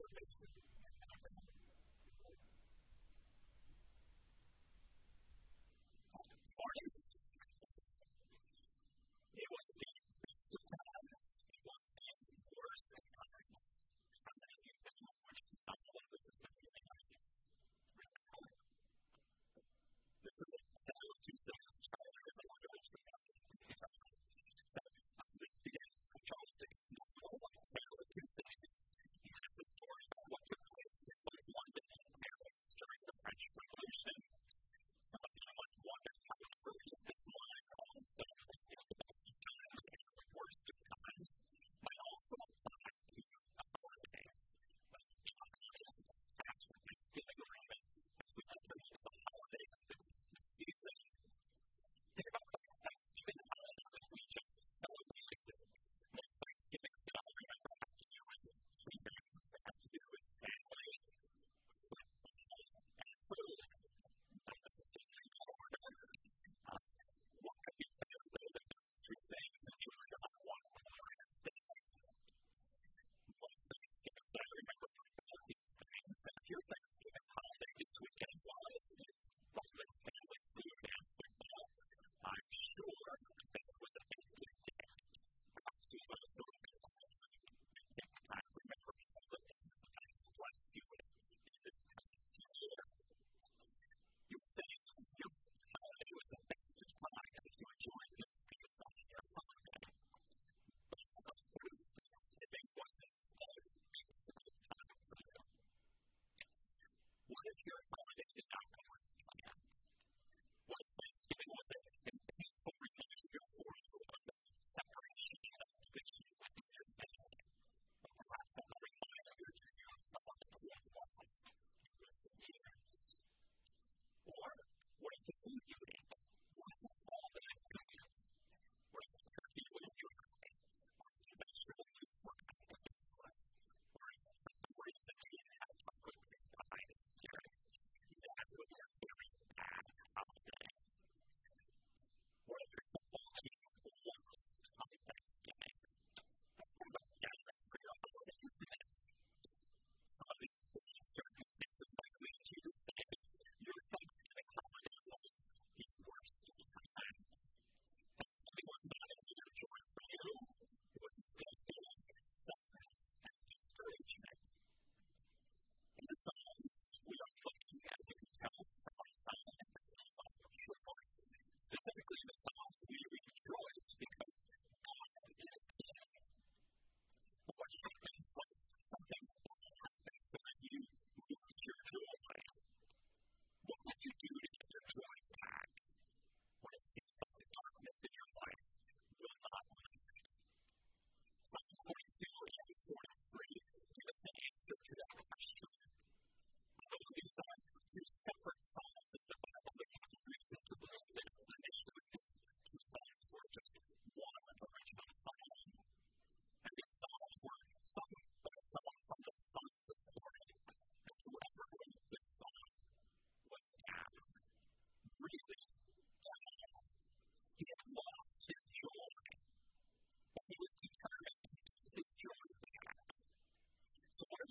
[0.00, 0.27] was far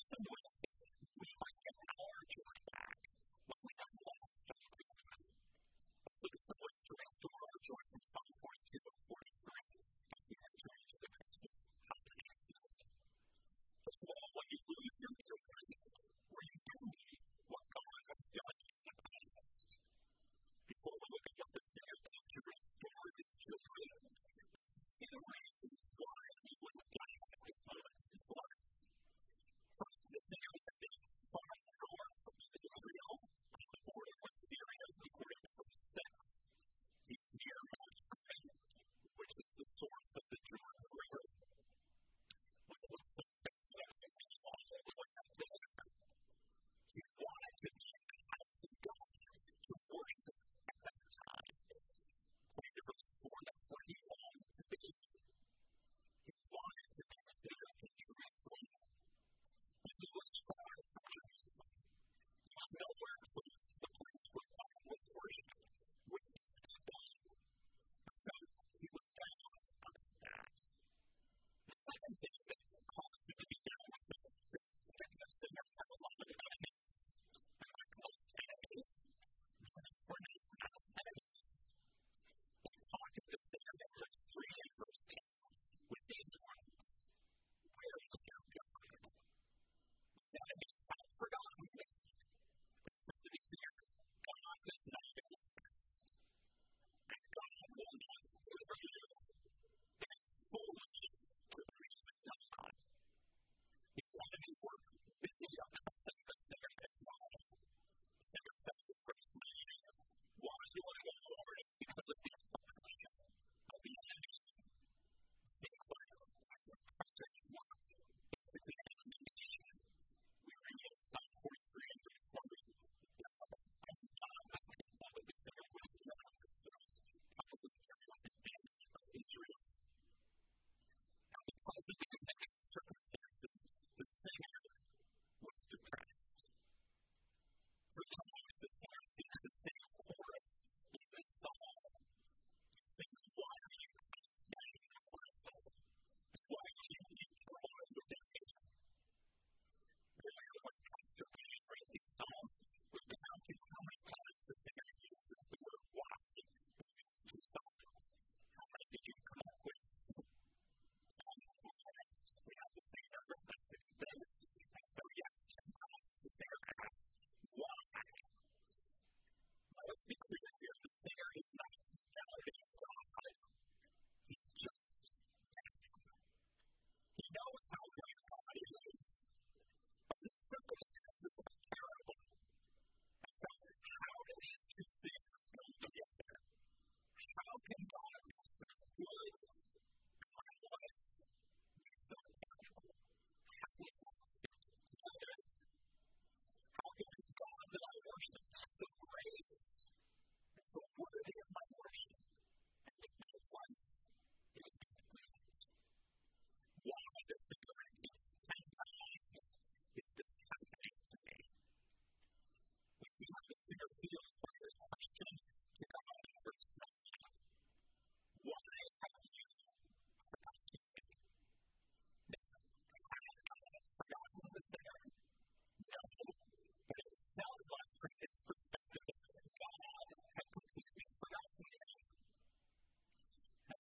[0.04, 0.37] from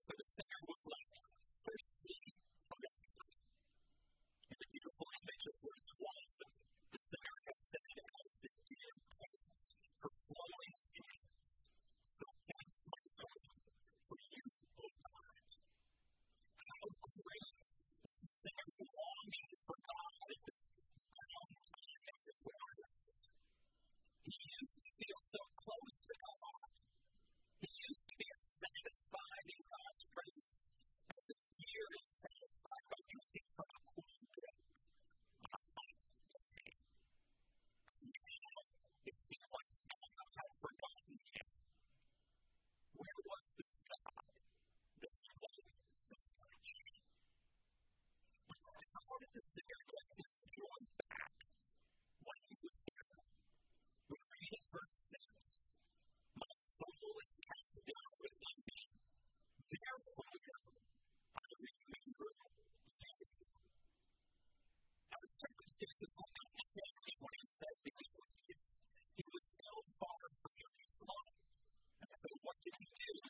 [0.07, 1.11] So the sand was like
[1.67, 2.31] thirsty
[2.63, 3.27] for God.
[4.47, 6.47] And the beautiful image of verse 1,
[6.95, 9.16] the sinner has said as the gift
[54.77, 55.73] ever since.
[56.37, 58.81] My soul is cast down within me.
[59.73, 60.37] Therefore,
[61.33, 62.29] I remember
[63.01, 63.25] you.
[65.09, 68.67] Now, his circumstances had not changed when he said these words.
[69.17, 71.25] He was still far from Jerusalem.
[72.05, 73.26] And so, what did he do?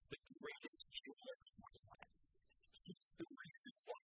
[0.00, 2.24] is the greatest joy of my life.
[2.72, 3.99] He's the reason why.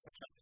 [0.00, 0.39] such a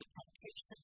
[0.00, 0.77] the temptation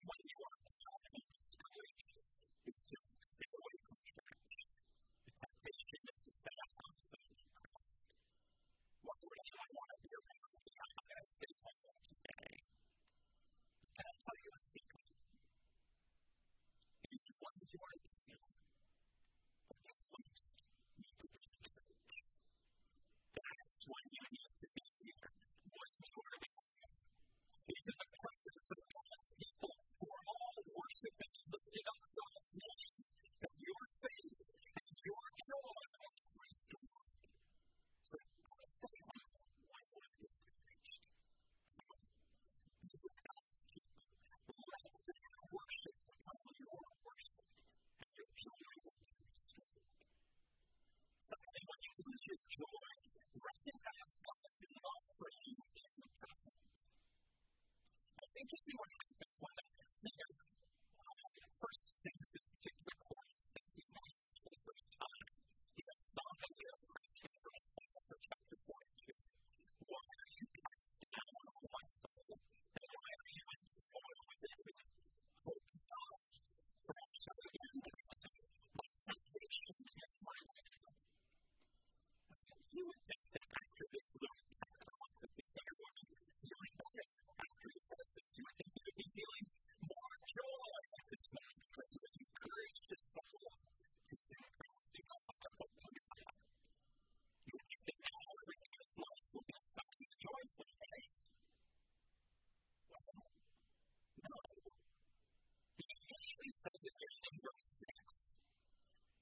[107.05, 108.41] 15, verse 6,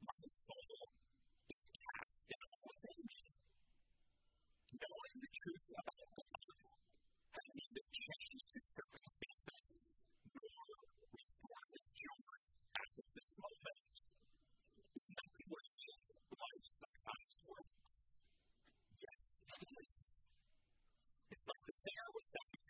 [0.07, 0.87] My soul
[1.51, 3.23] is cast down within me.
[4.79, 6.47] Knowing the truth about God,
[7.35, 7.43] I
[7.91, 9.75] change to circumstances
[11.11, 12.39] restore
[12.87, 13.99] as of this moment.
[15.11, 15.27] Not
[16.39, 17.35] life sometimes?
[19.03, 19.25] Yes,
[19.59, 20.07] it is.
[21.35, 22.62] It's like the singer was saying,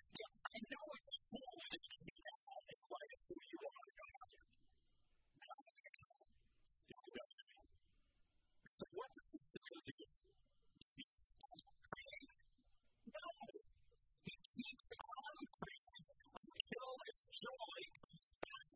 [17.43, 18.71] joy comes back.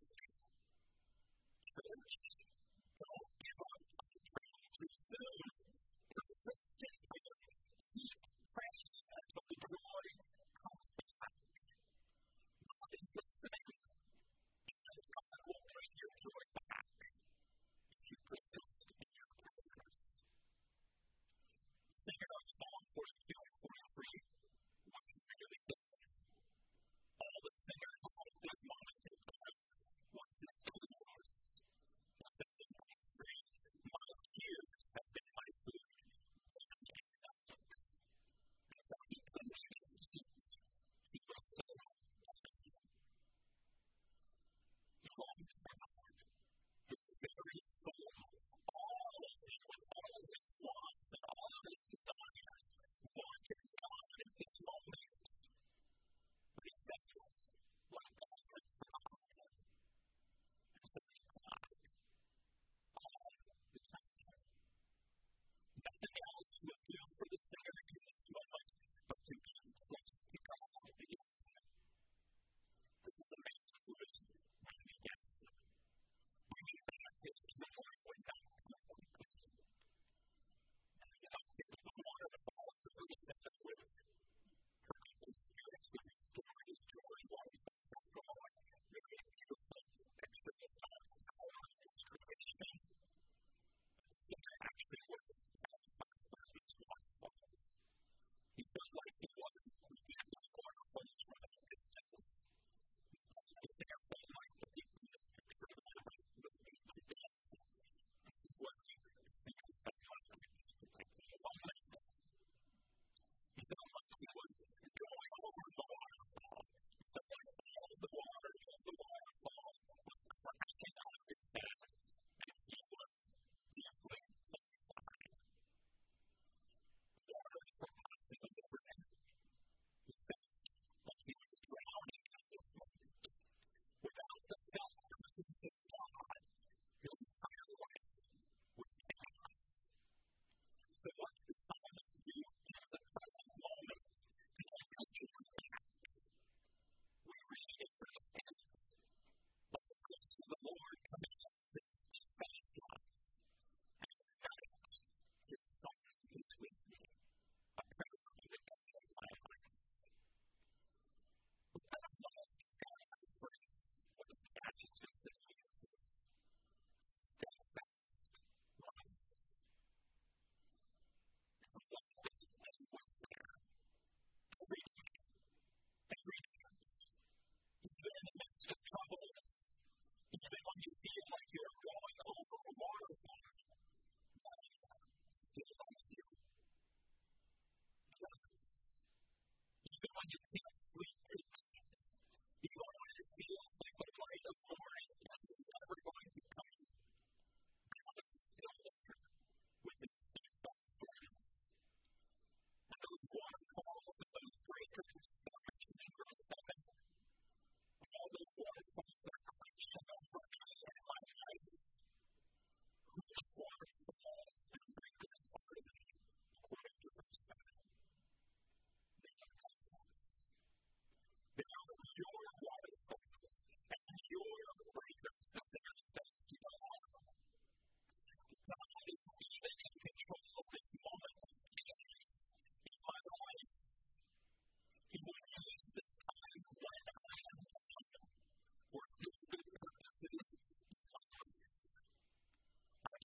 [1.71, 2.15] Church,
[2.99, 5.39] don't give up on praying too soon.
[6.11, 7.39] Persist Persistent prayer.
[7.95, 8.19] Keep
[8.51, 10.07] praying until the joy
[10.59, 11.31] comes back.
[12.67, 19.31] God is listening, and God will bring your joy back if you persist in your
[19.47, 20.03] prayers.
[21.95, 23.46] Sing it on Psalm 42.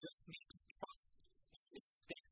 [0.02, 1.20] just need to trust
[1.54, 2.31] and respect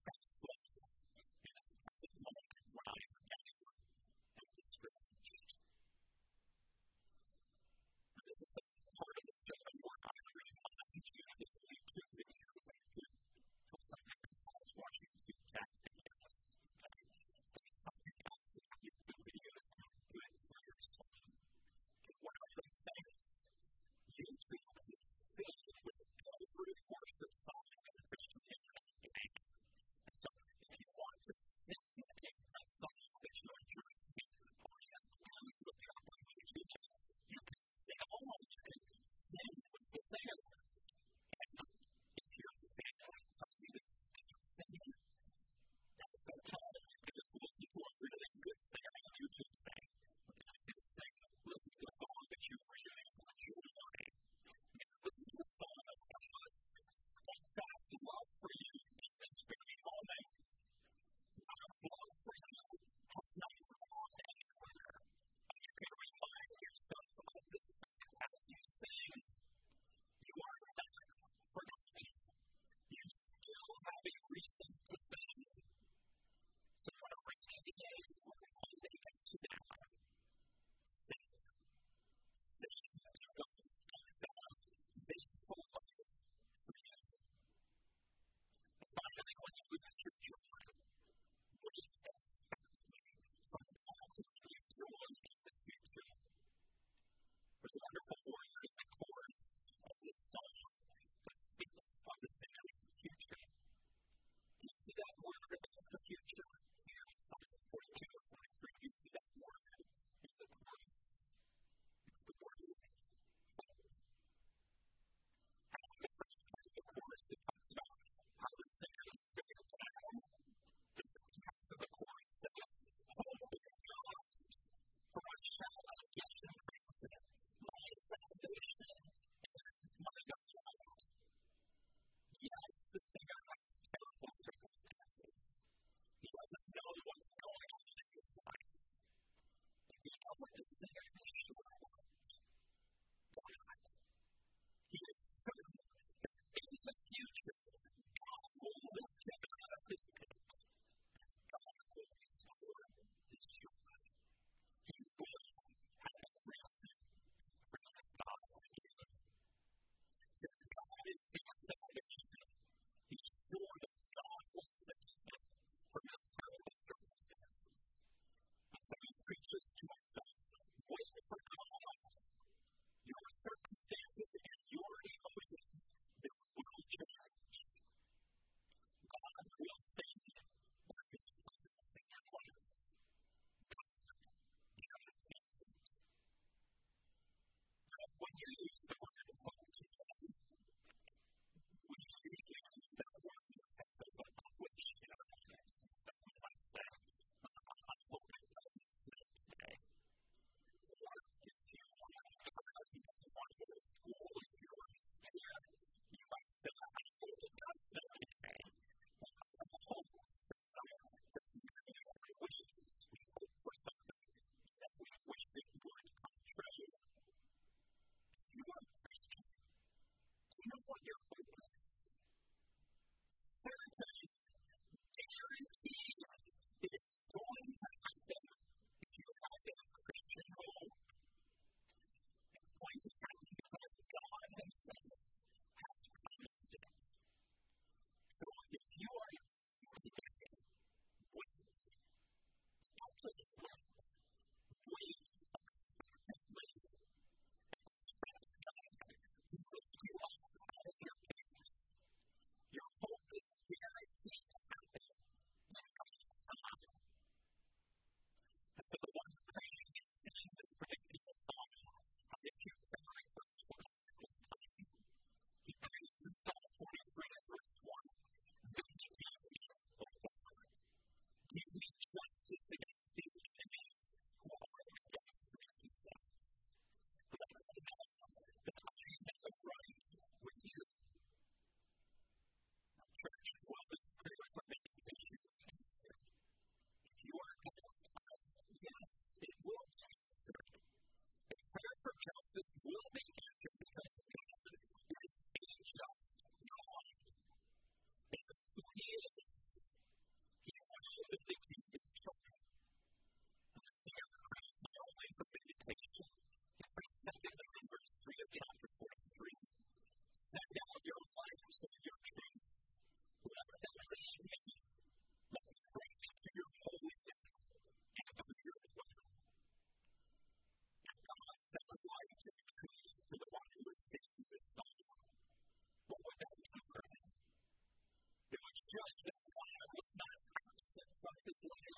[331.60, 331.89] absent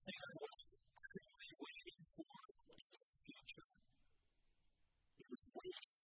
[0.00, 0.64] something I was
[0.96, 2.24] truly waiting for
[2.72, 3.68] in this future.
[5.20, 5.99] It was waiting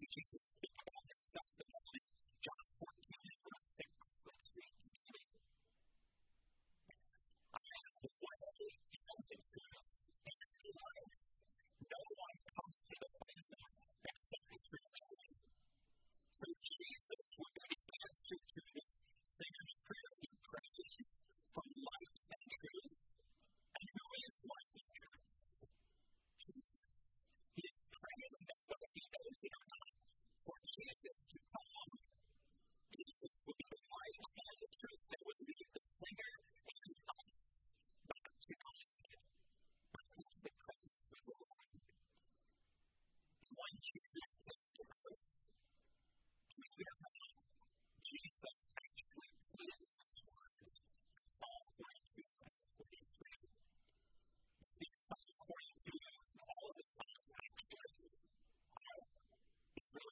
[0.00, 0.42] see Jesus.
[0.56, 0.72] speak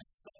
[0.00, 0.39] Jesus' soul